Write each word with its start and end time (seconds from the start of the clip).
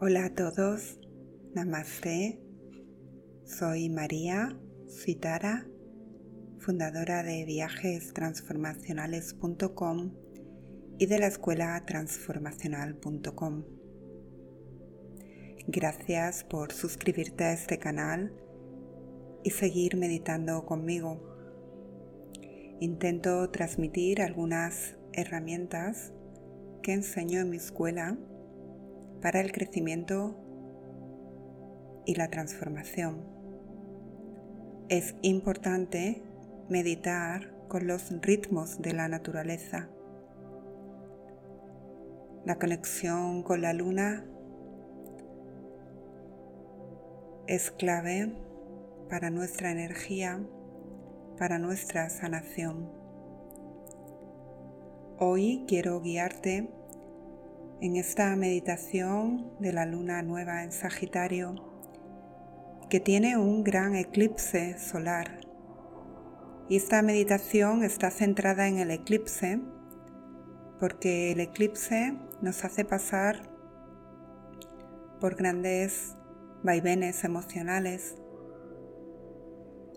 Hola 0.00 0.26
a 0.26 0.30
todos, 0.32 0.96
Namaste. 1.56 2.40
Soy 3.44 3.90
María 3.90 4.56
Citara, 4.88 5.66
fundadora 6.60 7.24
de 7.24 7.44
viajestransformacionales.com 7.44 10.14
y 11.00 11.06
de 11.06 11.18
la 11.18 11.26
escuela 11.26 11.84
transformacional.com. 11.84 13.64
Gracias 15.66 16.44
por 16.44 16.72
suscribirte 16.72 17.42
a 17.42 17.54
este 17.54 17.80
canal 17.80 18.32
y 19.42 19.50
seguir 19.50 19.96
meditando 19.96 20.64
conmigo. 20.64 21.20
Intento 22.78 23.50
transmitir 23.50 24.22
algunas 24.22 24.96
herramientas 25.12 26.12
que 26.84 26.92
enseño 26.92 27.40
en 27.40 27.50
mi 27.50 27.56
escuela 27.56 28.16
para 29.20 29.40
el 29.40 29.52
crecimiento 29.52 30.36
y 32.06 32.14
la 32.14 32.28
transformación. 32.28 33.24
Es 34.88 35.14
importante 35.22 36.22
meditar 36.68 37.52
con 37.68 37.86
los 37.86 38.10
ritmos 38.22 38.80
de 38.80 38.94
la 38.94 39.08
naturaleza. 39.08 39.88
La 42.44 42.58
conexión 42.58 43.42
con 43.42 43.60
la 43.60 43.74
luna 43.74 44.24
es 47.46 47.70
clave 47.70 48.32
para 49.10 49.30
nuestra 49.30 49.70
energía, 49.70 50.40
para 51.38 51.58
nuestra 51.58 52.08
sanación. 52.08 52.90
Hoy 55.18 55.64
quiero 55.66 56.00
guiarte 56.00 56.70
en 57.80 57.96
esta 57.96 58.34
meditación 58.34 59.52
de 59.60 59.72
la 59.72 59.86
luna 59.86 60.22
nueva 60.22 60.64
en 60.64 60.72
Sagitario, 60.72 61.54
que 62.90 62.98
tiene 62.98 63.36
un 63.36 63.62
gran 63.62 63.94
eclipse 63.94 64.78
solar. 64.78 65.40
Y 66.68 66.76
esta 66.76 67.02
meditación 67.02 67.84
está 67.84 68.10
centrada 68.10 68.66
en 68.66 68.78
el 68.78 68.90
eclipse, 68.90 69.60
porque 70.80 71.32
el 71.32 71.40
eclipse 71.40 72.18
nos 72.42 72.64
hace 72.64 72.84
pasar 72.84 73.48
por 75.20 75.36
grandes 75.36 76.16
vaivenes 76.64 77.22
emocionales, 77.22 78.16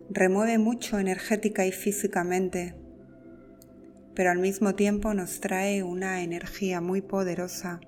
remueve 0.10 0.60
mucho 0.60 1.00
energética 1.00 1.66
y 1.66 1.72
físicamente 1.72 2.81
pero 4.16 4.32
al 4.32 4.40
mismo 4.40 4.76
tiempo 4.76 5.14
nos 5.14 5.40
trae 5.40 5.84
una 5.84 6.24
energía 6.24 6.82
muy 6.82 7.02
poderosa 7.02 7.80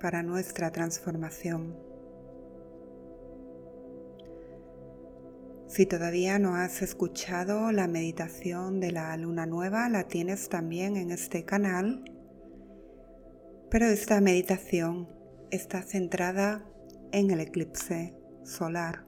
para 0.00 0.22
nuestra 0.22 0.70
transformación. 0.70 1.76
Si 5.66 5.84
todavía 5.84 6.38
no 6.38 6.56
has 6.56 6.80
escuchado 6.80 7.72
la 7.72 7.88
meditación 7.88 8.80
de 8.80 8.90
la 8.90 9.14
luna 9.18 9.44
nueva, 9.44 9.88
la 9.90 10.04
tienes 10.04 10.48
también 10.48 10.96
en 10.96 11.10
este 11.10 11.44
canal, 11.44 12.04
pero 13.70 13.86
esta 13.86 14.20
meditación 14.22 15.08
está 15.50 15.82
centrada 15.82 16.64
en 17.12 17.30
el 17.30 17.40
eclipse 17.40 18.14
solar. 18.44 19.07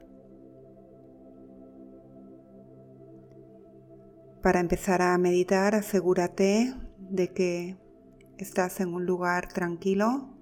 Para 4.41 4.59
empezar 4.59 5.03
a 5.03 5.15
meditar, 5.19 5.75
asegúrate 5.75 6.73
de 6.97 7.31
que 7.31 7.77
estás 8.39 8.79
en 8.79 8.91
un 8.91 9.05
lugar 9.05 9.47
tranquilo, 9.53 10.35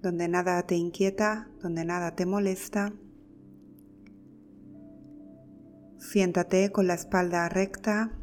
donde 0.00 0.26
nada 0.26 0.62
te 0.62 0.74
inquieta, 0.74 1.50
donde 1.60 1.84
nada 1.84 2.14
te 2.14 2.24
molesta. 2.24 2.94
Siéntate 5.98 6.72
con 6.72 6.86
la 6.86 6.94
espalda 6.94 7.46
recta. 7.50 8.18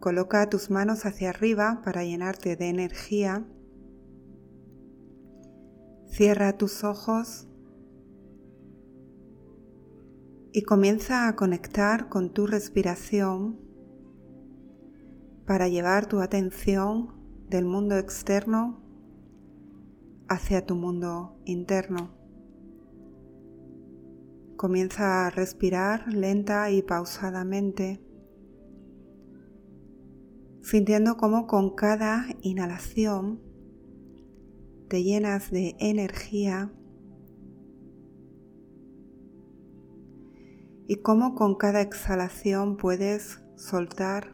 Coloca 0.00 0.48
tus 0.48 0.70
manos 0.70 1.04
hacia 1.04 1.28
arriba 1.28 1.82
para 1.84 2.04
llenarte 2.04 2.56
de 2.56 2.70
energía. 2.70 3.44
Cierra 6.06 6.56
tus 6.56 6.84
ojos 6.84 7.48
y 10.56 10.62
comienza 10.62 11.28
a 11.28 11.36
conectar 11.36 12.08
con 12.08 12.30
tu 12.30 12.46
respiración 12.46 13.60
para 15.44 15.68
llevar 15.68 16.06
tu 16.06 16.20
atención 16.20 17.12
del 17.50 17.66
mundo 17.66 17.98
externo 17.98 18.80
hacia 20.28 20.64
tu 20.64 20.74
mundo 20.74 21.38
interno. 21.44 22.10
Comienza 24.56 25.26
a 25.26 25.30
respirar 25.30 26.10
lenta 26.10 26.70
y 26.70 26.80
pausadamente, 26.80 28.00
sintiendo 30.62 31.18
cómo 31.18 31.46
con 31.46 31.74
cada 31.74 32.28
inhalación 32.40 33.42
te 34.88 35.02
llenas 35.02 35.50
de 35.50 35.76
energía 35.80 36.72
y 40.88 40.96
cómo 40.96 41.34
con 41.34 41.56
cada 41.56 41.80
exhalación 41.80 42.76
puedes 42.76 43.40
soltar 43.56 44.32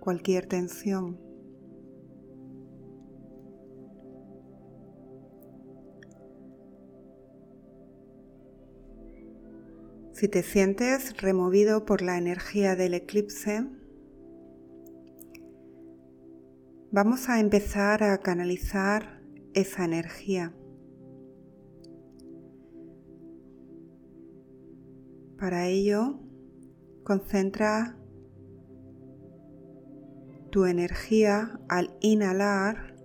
cualquier 0.00 0.46
tensión. 0.46 1.20
Si 10.12 10.28
te 10.28 10.42
sientes 10.42 11.14
removido 11.18 11.84
por 11.84 12.00
la 12.00 12.16
energía 12.16 12.74
del 12.74 12.94
eclipse, 12.94 13.66
vamos 16.90 17.28
a 17.28 17.38
empezar 17.38 18.02
a 18.02 18.16
canalizar 18.18 19.20
esa 19.52 19.84
energía. 19.84 20.54
Para 25.46 25.66
ello, 25.68 26.18
concentra 27.04 27.96
tu 30.50 30.64
energía 30.64 31.60
al 31.68 31.96
inhalar 32.00 32.96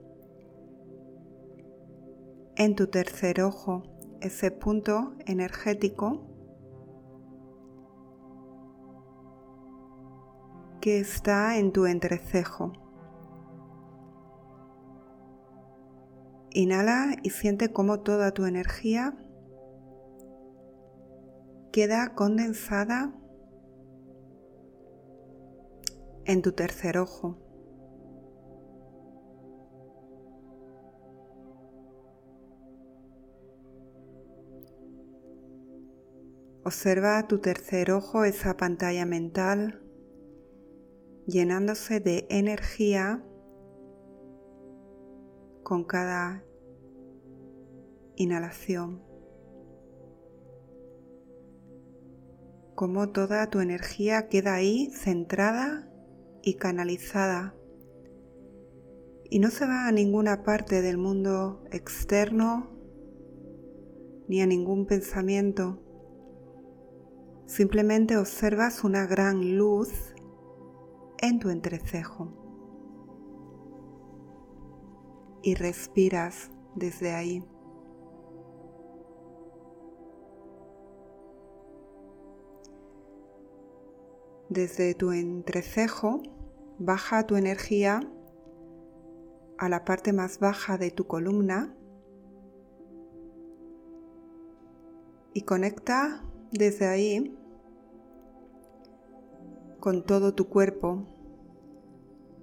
en 2.56 2.76
tu 2.76 2.88
tercer 2.88 3.42
ojo, 3.42 3.84
ese 4.22 4.50
punto 4.50 5.14
energético 5.28 6.26
que 10.82 11.00
está 11.00 11.60
en 11.60 11.72
tu 11.72 11.86
entrecejo. 11.86 12.74
Inhala 16.50 17.18
y 17.22 17.30
siente 17.30 17.72
cómo 17.72 18.00
toda 18.00 18.32
tu 18.32 18.46
energía 18.46 19.16
queda 21.72 22.14
condensada 22.16 23.14
en 26.26 26.42
tu 26.42 26.52
tercer 26.52 26.98
ojo. 26.98 27.38
Observa 36.64 37.28
tu 37.28 37.40
tercer 37.40 37.92
ojo, 37.92 38.24
esa 38.24 38.56
pantalla 38.56 39.06
mental, 39.06 39.82
llenándose 41.26 42.00
de 42.00 42.28
energía 42.30 43.26
con 45.64 45.84
cada 45.84 46.46
inhalación. 48.16 49.11
Como 52.82 53.10
toda 53.10 53.48
tu 53.48 53.60
energía 53.60 54.28
queda 54.28 54.56
ahí 54.56 54.90
centrada 54.90 55.88
y 56.42 56.56
canalizada 56.56 57.54
y 59.30 59.38
no 59.38 59.52
se 59.52 59.68
va 59.68 59.88
a 59.88 59.92
ninguna 59.92 60.42
parte 60.42 60.82
del 60.82 60.98
mundo 60.98 61.64
externo 61.70 62.72
ni 64.28 64.42
a 64.42 64.48
ningún 64.48 64.88
pensamiento. 64.88 65.80
Simplemente 67.46 68.18
observas 68.18 68.84
una 68.84 69.06
gran 69.06 69.60
luz 69.60 70.16
en 71.20 71.38
tu 71.38 71.52
entrecejo 71.52 72.34
y 75.44 75.54
respiras 75.54 76.50
desde 76.74 77.14
ahí. 77.14 77.46
Desde 84.52 84.96
tu 84.96 85.14
entrecejo 85.14 86.22
baja 86.78 87.26
tu 87.26 87.38
energía 87.38 88.02
a 89.58 89.70
la 89.70 89.86
parte 89.86 90.12
más 90.12 90.40
baja 90.40 90.78
de 90.78 90.92
tu 90.92 91.08
columna 91.08 91.74
y 95.34 95.44
conecta 95.44 96.26
desde 96.52 96.88
ahí 96.88 97.34
con 99.80 100.06
todo 100.06 100.36
tu 100.36 100.50
cuerpo, 100.50 101.08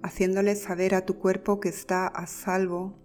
haciéndole 0.01 0.55
saber 0.55 0.95
a 0.95 1.05
tu 1.05 1.19
cuerpo 1.19 1.59
que 1.59 1.69
está 1.69 2.07
a 2.07 2.25
salvo 2.25 2.97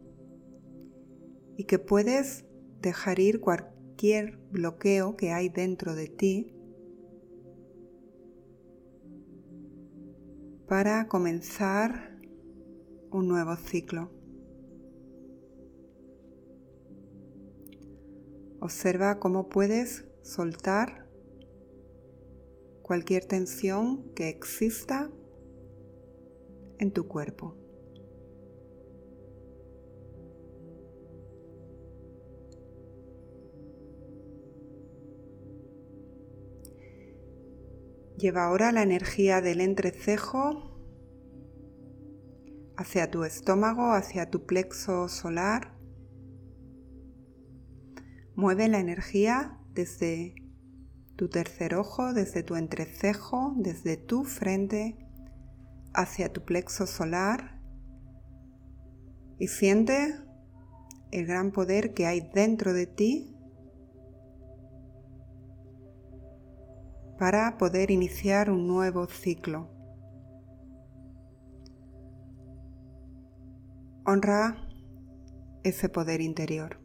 y 1.58 1.64
que 1.64 1.78
puedes 1.78 2.46
dejar 2.80 3.18
ir 3.18 3.42
cualquier 3.42 4.38
bloqueo 4.50 5.14
que 5.14 5.30
hay 5.30 5.50
dentro 5.50 5.94
de 5.94 6.08
ti 6.08 6.53
para 10.69 11.08
comenzar 11.08 12.19
un 13.11 13.28
nuevo 13.28 13.55
ciclo. 13.56 14.11
Observa 18.61 19.19
cómo 19.19 19.49
puedes 19.49 20.06
soltar 20.22 21.06
cualquier 22.82 23.26
tensión 23.26 24.12
que 24.14 24.28
exista 24.28 25.11
en 26.78 26.93
tu 26.93 27.06
cuerpo. 27.08 27.63
Lleva 38.24 38.46
ahora 38.46 38.72
la 38.72 38.82
energía 38.82 39.42
del 39.42 39.60
entrecejo 39.60 40.80
hacia 42.74 43.10
tu 43.10 43.22
estómago, 43.24 43.92
hacia 43.92 44.30
tu 44.30 44.46
plexo 44.46 45.10
solar. 45.10 45.76
Mueve 48.34 48.68
la 48.68 48.78
energía 48.78 49.58
desde 49.74 50.34
tu 51.16 51.28
tercer 51.28 51.74
ojo, 51.74 52.14
desde 52.14 52.42
tu 52.42 52.56
entrecejo, 52.56 53.52
desde 53.58 53.98
tu 53.98 54.24
frente 54.24 54.96
hacia 55.92 56.32
tu 56.32 56.46
plexo 56.46 56.86
solar 56.86 57.60
y 59.38 59.48
siente 59.48 60.14
el 61.10 61.26
gran 61.26 61.52
poder 61.52 61.92
que 61.92 62.06
hay 62.06 62.22
dentro 62.32 62.72
de 62.72 62.86
ti 62.86 63.33
para 67.24 67.56
poder 67.56 67.90
iniciar 67.90 68.50
un 68.50 68.66
nuevo 68.66 69.06
ciclo. 69.06 69.70
Honra 74.04 74.68
ese 75.62 75.88
poder 75.88 76.20
interior 76.20 76.82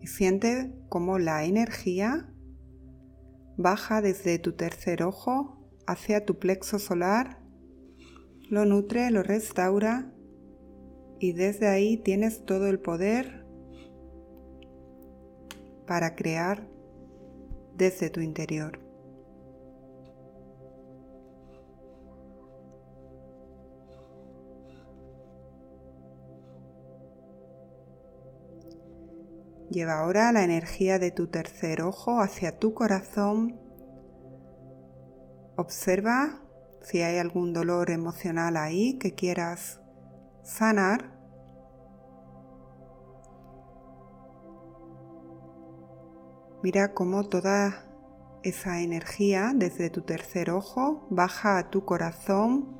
y 0.00 0.06
siente 0.06 0.72
cómo 0.88 1.18
la 1.18 1.44
energía 1.46 2.32
baja 3.56 4.00
desde 4.02 4.38
tu 4.38 4.52
tercer 4.52 5.02
ojo 5.02 5.68
hacia 5.88 6.24
tu 6.24 6.38
plexo 6.38 6.78
solar, 6.78 7.42
lo 8.48 8.66
nutre, 8.66 9.10
lo 9.10 9.24
restaura 9.24 10.14
y 11.18 11.32
desde 11.32 11.66
ahí 11.66 11.96
tienes 11.96 12.44
todo 12.44 12.68
el 12.68 12.78
poder 12.78 13.44
para 15.88 16.14
crear 16.14 16.75
desde 17.76 18.10
tu 18.10 18.20
interior. 18.20 18.80
Lleva 29.70 29.98
ahora 29.98 30.32
la 30.32 30.44
energía 30.44 30.98
de 30.98 31.10
tu 31.10 31.26
tercer 31.26 31.82
ojo 31.82 32.20
hacia 32.20 32.58
tu 32.58 32.72
corazón. 32.72 33.60
Observa 35.56 36.40
si 36.82 37.02
hay 37.02 37.18
algún 37.18 37.52
dolor 37.52 37.90
emocional 37.90 38.56
ahí 38.56 38.96
que 38.98 39.14
quieras 39.14 39.80
sanar. 40.44 41.15
Mira 46.66 46.94
cómo 46.94 47.28
toda 47.28 47.86
esa 48.42 48.80
energía 48.80 49.52
desde 49.54 49.88
tu 49.88 50.00
tercer 50.00 50.50
ojo 50.50 51.06
baja 51.10 51.58
a 51.58 51.70
tu 51.70 51.84
corazón 51.84 52.76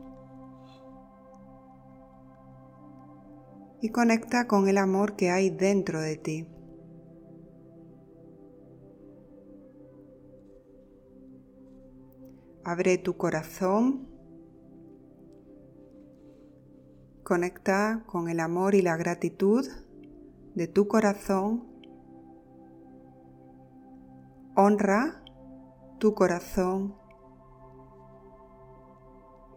y 3.81 3.91
conecta 3.91 4.49
con 4.49 4.67
el 4.67 4.77
amor 4.77 5.15
que 5.15 5.31
hay 5.31 5.51
dentro 5.51 6.01
de 6.01 6.17
ti. 6.17 6.49
Abre 12.65 12.99
tu 12.99 13.17
corazón, 13.17 14.09
conecta 17.23 18.03
con 18.09 18.29
el 18.29 18.41
amor 18.41 18.75
y 18.75 18.83
la 18.83 18.97
gratitud 18.97 19.65
de 20.57 20.67
tu 20.67 20.89
corazón 20.89 21.76
honra 24.57 25.23
tu 25.99 26.15
corazón 26.15 26.97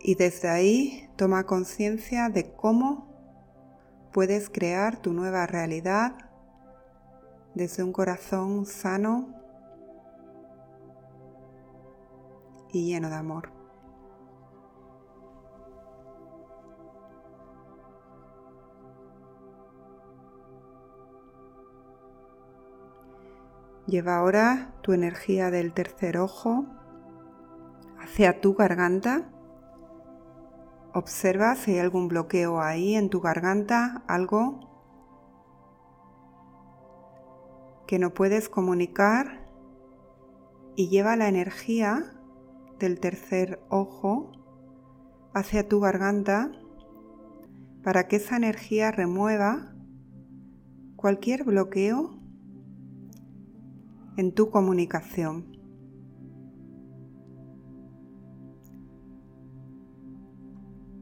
y 0.01 0.15
desde 0.15 0.49
ahí 0.49 1.09
toma 1.15 1.45
conciencia 1.45 2.29
de 2.29 2.53
cómo 2.53 3.07
puedes 4.11 4.49
crear 4.49 4.97
tu 4.97 5.13
nueva 5.13 5.47
realidad 5.47 6.15
desde 7.55 7.83
un 7.83 7.93
corazón 7.93 8.65
sano 8.65 9.33
y 12.71 12.85
lleno 12.85 13.09
de 13.09 13.15
amor. 13.15 13.58
Lleva 23.89 24.17
ahora 24.17 24.75
tu 24.83 24.93
energía 24.93 25.49
del 25.49 25.73
tercer 25.73 26.19
ojo 26.19 26.67
hacia 27.99 28.39
tu 28.39 28.53
garganta. 28.53 29.31
Observa 30.93 31.55
si 31.55 31.71
hay 31.71 31.79
algún 31.79 32.07
bloqueo 32.07 32.61
ahí 32.61 32.93
en 32.93 33.09
tu 33.09 33.19
garganta, 33.19 34.03
algo 34.07 34.59
que 37.87 37.97
no 37.97 38.13
puedes 38.13 38.47
comunicar 38.47 39.47
y 40.75 40.89
lleva 40.89 41.15
la 41.15 41.27
energía 41.27 42.13
del 42.77 42.99
tercer 42.99 43.59
ojo 43.69 44.31
hacia 45.33 45.67
tu 45.67 45.79
garganta 45.79 46.51
para 47.83 48.07
que 48.07 48.17
esa 48.17 48.37
energía 48.37 48.91
remueva 48.91 49.73
cualquier 50.95 51.43
bloqueo 51.43 52.18
en 54.19 54.33
tu 54.33 54.49
comunicación. 54.49 55.45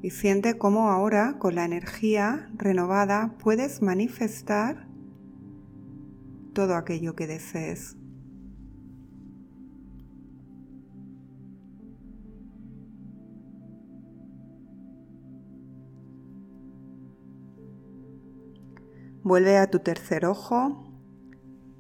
Y 0.03 0.11
siente 0.11 0.59
cómo 0.59 0.91
ahora 0.91 1.39
con 1.39 1.55
la 1.55 1.65
energía 1.65 2.47
renovada 2.53 3.35
puedes 3.39 3.81
manifestar 3.81 4.87
todo 6.53 6.75
aquello 6.75 7.15
que 7.15 7.25
desees. 7.25 7.97
Vuelve 19.23 19.57
a 19.57 19.71
tu 19.71 19.79
tercer 19.79 20.27
ojo 20.27 20.86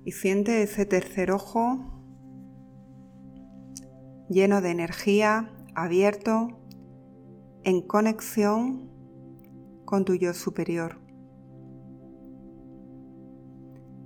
y 0.07 0.13
siente 0.13 0.63
ese 0.63 0.85
tercer 0.85 1.31
ojo 1.31 1.79
lleno 4.29 4.61
de 4.61 4.71
energía, 4.71 5.51
abierto, 5.75 6.61
en 7.65 7.85
conexión 7.85 8.89
con 9.83 10.05
tu 10.05 10.15
yo 10.15 10.33
superior. 10.33 11.01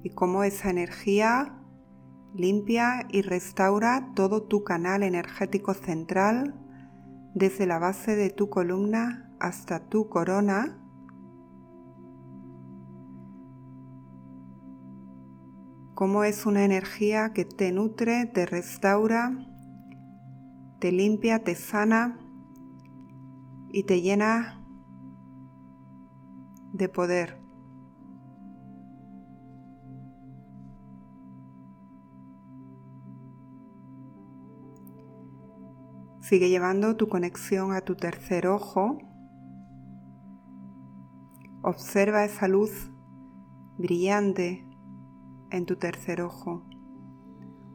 Y 0.01 0.09
cómo 0.09 0.43
esa 0.43 0.71
energía 0.71 1.61
limpia 2.33 3.05
y 3.11 3.21
restaura 3.21 4.11
todo 4.15 4.47
tu 4.47 4.63
canal 4.63 5.03
energético 5.03 5.75
central 5.75 6.55
desde 7.35 7.67
la 7.67 7.77
base 7.77 8.15
de 8.15 8.31
tu 8.31 8.49
columna 8.49 9.31
hasta 9.39 9.87
tu 9.87 10.09
corona 10.09 10.80
cómo 16.01 16.23
es 16.23 16.47
una 16.47 16.65
energía 16.65 17.31
que 17.31 17.45
te 17.45 17.71
nutre, 17.71 18.25
te 18.25 18.47
restaura, 18.47 19.37
te 20.79 20.91
limpia, 20.91 21.43
te 21.43 21.53
sana 21.53 22.17
y 23.69 23.83
te 23.83 24.01
llena 24.01 24.65
de 26.73 26.89
poder. 26.89 27.39
Sigue 36.21 36.49
llevando 36.49 36.97
tu 36.97 37.09
conexión 37.09 37.73
a 37.73 37.81
tu 37.81 37.95
tercer 37.95 38.47
ojo. 38.47 38.97
Observa 41.61 42.25
esa 42.25 42.47
luz 42.47 42.89
brillante 43.77 44.70
en 45.51 45.65
tu 45.65 45.75
tercer 45.75 46.21
ojo. 46.21 46.63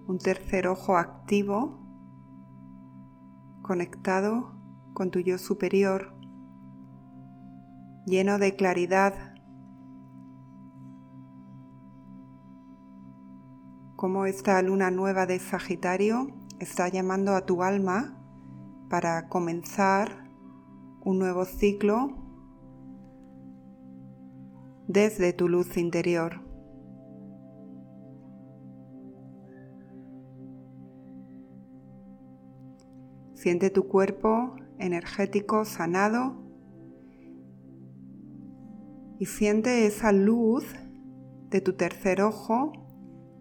Un 0.06 0.18
tercer 0.18 0.66
ojo 0.66 0.96
activo, 0.96 1.78
conectado 3.62 4.54
con 4.94 5.10
tu 5.10 5.20
yo 5.20 5.38
superior, 5.38 6.14
lleno 8.06 8.38
de 8.38 8.56
claridad, 8.56 9.34
como 13.96 14.26
esta 14.26 14.60
luna 14.62 14.90
nueva 14.90 15.26
de 15.26 15.38
Sagitario 15.38 16.28
está 16.60 16.88
llamando 16.88 17.34
a 17.34 17.44
tu 17.44 17.62
alma 17.62 18.16
para 18.88 19.28
comenzar 19.28 20.30
un 21.00 21.18
nuevo 21.18 21.44
ciclo 21.44 22.10
desde 24.86 25.32
tu 25.32 25.48
luz 25.48 25.76
interior. 25.76 26.45
Siente 33.36 33.68
tu 33.68 33.86
cuerpo 33.86 34.56
energético 34.78 35.66
sanado 35.66 36.36
y 39.18 39.26
siente 39.26 39.86
esa 39.86 40.10
luz 40.10 40.64
de 41.50 41.60
tu 41.60 41.74
tercer 41.74 42.22
ojo 42.22 42.72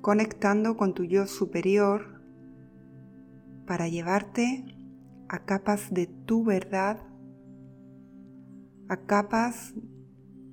conectando 0.01 0.75
con 0.75 0.93
tu 0.93 1.05
yo 1.05 1.27
superior 1.27 2.21
para 3.65 3.87
llevarte 3.87 4.65
a 5.29 5.45
capas 5.45 5.93
de 5.93 6.07
tu 6.07 6.43
verdad, 6.43 6.99
a 8.89 8.97
capas 8.97 9.73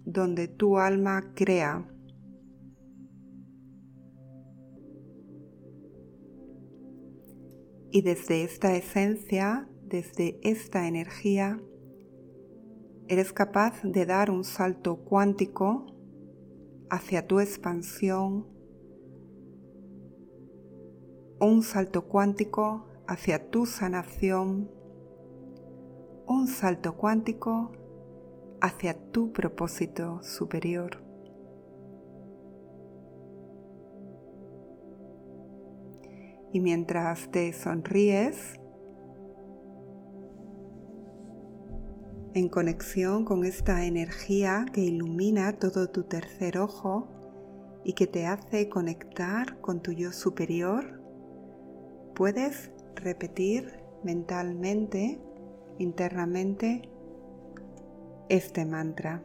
donde 0.04 0.46
tu 0.46 0.78
alma 0.78 1.32
crea. 1.34 1.91
Y 7.94 8.00
desde 8.00 8.42
esta 8.42 8.74
esencia, 8.74 9.68
desde 9.84 10.40
esta 10.42 10.88
energía, 10.88 11.60
eres 13.06 13.34
capaz 13.34 13.82
de 13.82 14.06
dar 14.06 14.30
un 14.30 14.44
salto 14.44 15.04
cuántico 15.04 15.84
hacia 16.88 17.26
tu 17.26 17.38
expansión, 17.38 18.46
un 21.38 21.62
salto 21.62 22.08
cuántico 22.08 22.86
hacia 23.06 23.50
tu 23.50 23.66
sanación, 23.66 24.70
un 26.26 26.48
salto 26.48 26.96
cuántico 26.96 27.72
hacia 28.62 28.94
tu 29.10 29.34
propósito 29.34 30.22
superior. 30.22 31.01
Y 36.52 36.60
mientras 36.60 37.30
te 37.30 37.52
sonríes, 37.52 38.60
en 42.34 42.48
conexión 42.48 43.24
con 43.24 43.44
esta 43.44 43.84
energía 43.84 44.64
que 44.72 44.80
ilumina 44.80 45.52
todo 45.58 45.90
tu 45.90 46.04
tercer 46.04 46.58
ojo 46.58 47.08
y 47.84 47.92
que 47.92 48.06
te 48.06 48.26
hace 48.26 48.68
conectar 48.68 49.60
con 49.60 49.80
tu 49.80 49.92
yo 49.92 50.12
superior, 50.12 51.02
puedes 52.14 52.70
repetir 52.94 53.82
mentalmente, 54.02 55.20
internamente, 55.78 56.88
este 58.28 58.64
mantra. 58.64 59.22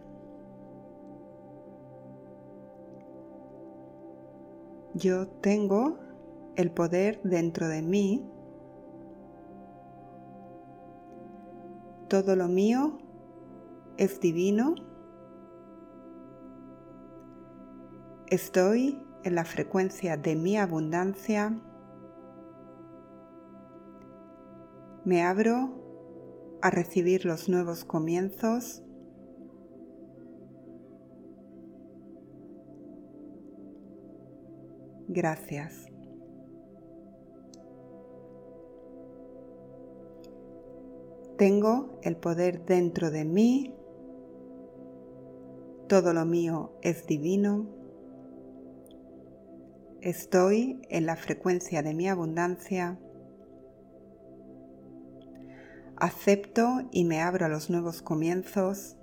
Yo 4.94 5.28
tengo 5.28 6.00
el 6.58 6.72
poder 6.72 7.22
dentro 7.24 7.68
de 7.68 7.82
mí. 7.82 8.26
Todo 12.10 12.36
lo 12.36 12.48
mío 12.48 12.98
es 13.98 14.20
divino. 14.20 14.76
Estoy 18.28 19.02
en 19.24 19.36
la 19.36 19.46
frecuencia 19.46 20.18
de 20.18 20.36
mi 20.36 20.58
abundancia. 20.58 21.56
Me 25.06 25.24
abro 25.24 26.58
a 26.62 26.72
recibir 26.72 27.24
los 27.24 27.48
nuevos 27.50 27.86
comienzos. 27.86 28.84
Gracias. 35.08 35.87
Tengo 41.38 42.00
el 42.02 42.16
poder 42.16 42.66
dentro 42.66 43.12
de 43.12 43.24
mí. 43.24 43.72
Todo 45.88 46.12
lo 46.12 46.26
mío 46.26 46.74
es 46.82 47.06
divino. 47.06 47.68
Estoy 50.02 50.82
en 50.90 51.06
la 51.06 51.16
frecuencia 51.16 51.84
de 51.84 51.94
mi 51.94 52.10
abundancia. 52.10 52.98
Acepto 55.96 56.82
y 56.92 57.06
me 57.06 57.22
abro 57.22 57.46
a 57.46 57.50
los 57.50 57.70
nuevos 57.70 58.02
comienzos. 58.02 58.98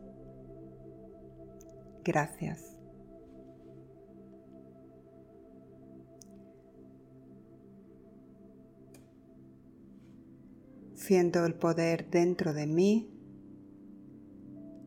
Gracias. 2.04 2.73
Siento 11.06 11.44
el 11.44 11.52
poder 11.52 12.08
dentro 12.08 12.54
de 12.54 12.66
mí. 12.66 13.10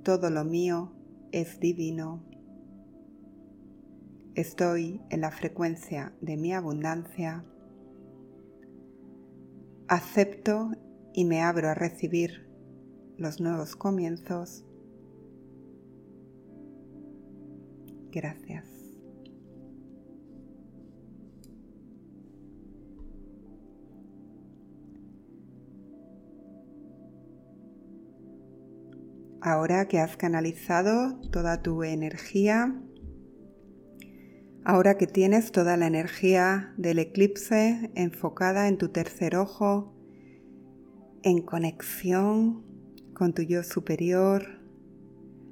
Todo 0.01 0.31
lo 0.31 0.43
mío 0.43 0.91
es 1.31 1.59
divino. 1.59 2.23
Estoy 4.33 4.99
en 5.11 5.21
la 5.21 5.29
frecuencia 5.29 6.13
de 6.21 6.35
mi 6.35 6.53
abundancia. 6.53 7.45
Acepto 9.87 10.71
y 11.13 11.23
me 11.23 11.43
abro 11.43 11.69
a 11.69 11.75
recibir 11.75 12.49
los 13.17 13.39
nuevos 13.39 13.75
comienzos. 13.75 14.65
Gracias. 18.09 18.76
Ahora 29.41 29.87
que 29.87 29.99
has 29.99 30.17
canalizado 30.17 31.19
toda 31.31 31.61
tu 31.61 31.83
energía, 31.83 32.81
ahora 34.65 34.97
que 34.97 35.05
tienes 35.05 35.51
toda 35.51 35.77
la 35.77 35.85
energía 35.85 36.73
del 36.77 36.97
eclipse 36.99 37.91
enfocada 37.93 38.67
en 38.67 38.77
tu 38.77 38.89
tercer 38.89 39.35
ojo, 39.35 39.93
en 41.21 41.41
conexión 41.41 42.65
con 43.13 43.33
tu 43.33 43.43
yo 43.43 43.61
superior, 43.61 44.59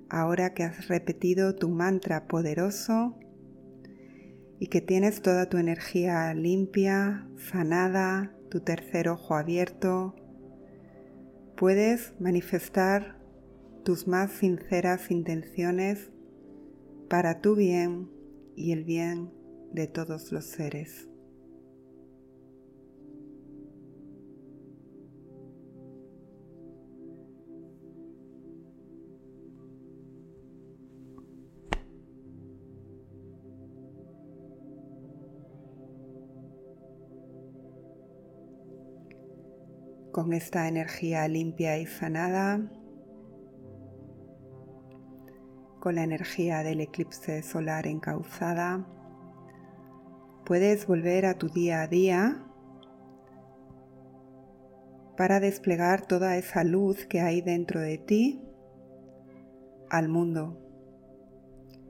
ahora 0.10 0.54
que 0.54 0.64
has 0.64 0.88
repetido 0.88 1.56
tu 1.56 1.70
mantra 1.70 2.28
poderoso 2.28 3.20
y 4.60 4.68
que 4.68 4.82
tienes 4.82 5.22
toda 5.22 5.48
tu 5.48 5.58
energía 5.58 6.34
limpia, 6.34 7.28
sanada, 7.38 8.34
tu 8.50 8.62
tercer 8.62 9.10
ojo 9.10 9.36
abierto, 9.36 10.16
puedes 11.56 12.14
manifestar 12.20 13.25
tus 13.86 14.08
más 14.08 14.32
sinceras 14.32 15.12
intenciones 15.12 16.10
para 17.08 17.40
tu 17.40 17.56
bien 17.56 18.10
y 18.56 18.72
el 18.72 18.84
bien 18.84 19.32
de 19.74 19.86
todos 19.86 20.32
los 20.32 20.46
seres. 20.46 21.08
con 40.12 40.32
esta 40.32 40.70
energía 40.70 41.28
limpia 41.28 41.78
y 41.78 41.86
sanada, 41.86 42.72
con 45.86 45.94
la 45.94 46.04
energía 46.04 46.64
del 46.64 46.82
eclipse 46.82 47.44
solar 47.44 47.86
encauzada, 47.86 48.88
puedes 50.44 50.88
volver 50.88 51.28
a 51.28 51.38
tu 51.38 51.48
día 51.48 51.84
a 51.84 51.88
día 51.88 52.44
para 55.16 55.40
desplegar 55.40 56.08
toda 56.08 56.38
esa 56.38 56.64
luz 56.64 57.06
que 57.06 57.22
hay 57.22 57.42
dentro 57.42 57.82
de 57.82 58.00
ti 58.00 58.42
al 59.92 60.10
mundo, 60.10 60.60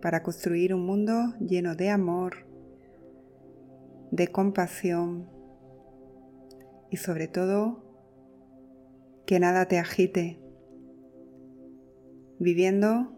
para 0.01 0.23
construir 0.23 0.73
un 0.73 0.85
mundo 0.85 1.33
lleno 1.39 1.77
de 1.77 1.89
amor, 1.89 2.45
de 4.11 4.27
compasión 4.27 5.29
y 6.91 6.97
sobre 6.97 7.29
todo 7.29 7.81
que 9.25 9.39
nada 9.39 9.69
te 9.69 9.79
agite, 9.79 10.37
viviendo 12.39 13.14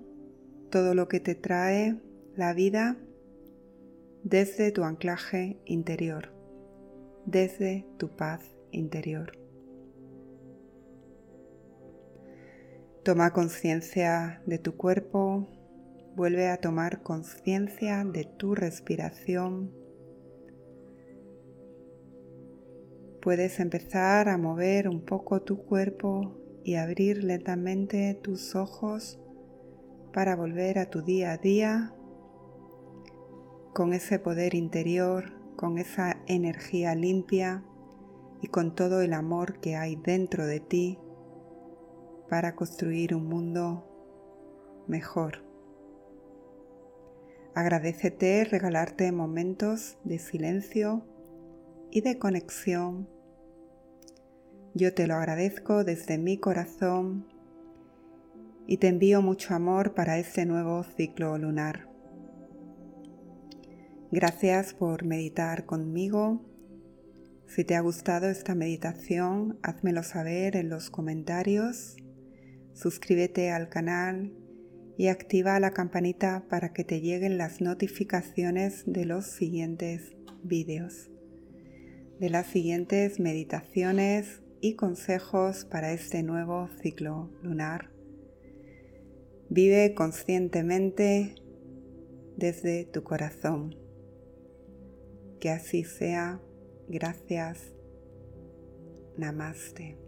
todo 0.70 0.94
lo 0.94 1.08
que 1.08 1.20
te 1.20 1.36
trae 1.36 1.96
la 2.36 2.54
vida 2.54 2.98
desde 4.24 4.72
tu 4.72 4.84
anclaje 4.84 5.60
interior, 5.66 6.34
desde 7.26 7.86
tu 7.98 8.16
paz 8.16 8.42
interior. 8.72 9.32
Toma 13.04 13.32
conciencia 13.32 14.42
de 14.46 14.60
tu 14.60 14.76
cuerpo, 14.76 15.48
vuelve 16.16 16.50
a 16.50 16.58
tomar 16.58 17.04
conciencia 17.04 18.04
de 18.04 18.26
tu 18.26 18.54
respiración. 18.54 19.72
Puedes 23.22 23.62
empezar 23.62 24.28
a 24.28 24.38
mover 24.38 24.90
un 24.90 25.06
poco 25.06 25.42
tu 25.42 25.58
cuerpo 25.64 26.38
y 26.66 26.76
abrir 26.76 27.24
lentamente 27.24 28.14
tus 28.22 28.56
ojos 28.56 29.22
para 30.18 30.36
volver 30.36 30.80
a 30.80 30.90
tu 30.90 31.04
día 31.04 31.34
a 31.34 31.38
día 31.38 31.94
con 33.76 33.94
ese 33.94 34.18
poder 34.18 34.56
interior, 34.56 35.32
con 35.56 35.78
esa 35.78 36.18
energía 36.26 36.96
limpia 36.96 37.64
y 38.42 38.48
con 38.48 38.74
todo 38.74 39.02
el 39.02 39.14
amor 39.14 39.60
que 39.60 39.76
hay 39.76 39.96
dentro 39.96 40.48
de 40.48 40.60
ti 40.60 40.98
para 42.32 42.56
construir 42.56 43.14
un 43.14 43.28
mundo 43.28 43.86
mejor. 44.88 45.44
Agradecete 47.54 48.44
regalarte 48.44 49.12
momentos 49.12 50.00
de 50.04 50.18
silencio 50.18 51.06
y 51.92 52.02
de 52.02 52.18
conexión. 52.18 53.08
Yo 54.74 54.96
te 54.96 55.06
lo 55.06 55.14
agradezco 55.14 55.84
desde 55.84 56.18
mi 56.18 56.40
corazón 56.40 57.37
y 58.68 58.78
te 58.78 58.88
envío 58.88 59.22
mucho 59.22 59.56
amor 59.56 59.96
para 59.96 60.20
este 60.20 60.46
nuevo 60.46 60.84
ciclo 60.84 61.38
lunar. 61.38 61.90
Gracias 64.12 64.74
por 64.74 65.06
meditar 65.06 65.66
conmigo. 65.66 66.46
Si 67.48 67.64
te 67.64 67.76
ha 67.76 67.82
gustado 67.82 68.28
esta 68.28 68.54
meditación, 68.54 69.58
házmelo 69.64 70.04
saber 70.04 70.56
en 70.56 70.70
los 70.70 70.90
comentarios 70.90 71.96
suscríbete 72.78 73.50
al 73.50 73.70
canal 73.70 74.32
y 74.98 75.08
activa 75.08 75.60
la 75.60 75.72
campanita 75.72 76.46
para 76.48 76.74
que 76.74 76.84
te 76.84 77.02
lleguen 77.02 77.38
las 77.38 77.60
notificaciones 77.60 78.84
de 78.86 79.06
los 79.06 79.26
siguientes 79.26 80.16
vídeos, 80.44 81.10
de 82.20 82.30
las 82.30 82.46
siguientes 82.48 83.20
meditaciones 83.20 84.44
y 84.62 84.76
consejos 84.76 85.66
para 85.66 85.92
este 85.92 86.22
nuevo 86.22 86.70
ciclo 86.82 87.32
lunar. 87.42 87.97
Vive 89.50 89.94
conscientemente 89.94 91.36
desde 92.36 92.86
tu 92.86 93.04
corazón. 93.04 93.76
Que 95.40 95.50
así 95.50 95.84
sea. 95.84 96.42
Gracias. 96.88 97.74
Namaste. 99.18 100.07